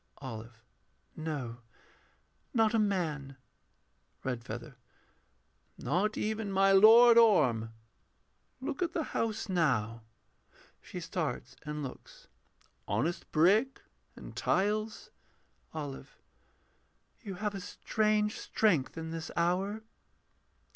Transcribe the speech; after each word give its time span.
OLIVE. 0.19 0.63
No; 1.15 1.57
not 2.55 2.73
a 2.73 2.79
man. 2.79 3.37
REDFEATHER. 4.23 4.75
Not 5.77 6.17
even 6.17 6.51
my 6.51 6.71
Lord 6.71 7.19
Orm. 7.19 7.71
Look 8.59 8.81
at 8.81 8.93
the 8.93 9.03
house 9.13 9.47
now 9.47 10.01
[She 10.81 10.99
starts 10.99 11.55
and 11.67 11.83
looks.] 11.83 12.29
Honest 12.87 13.31
brick 13.31 13.81
and 14.15 14.35
tiles. 14.35 15.11
OLIVE. 15.71 16.17
You 17.21 17.35
have 17.35 17.53
a 17.53 17.61
strange 17.61 18.39
strength 18.39 18.97
in 18.97 19.11
this 19.11 19.29
hour. 19.37 19.83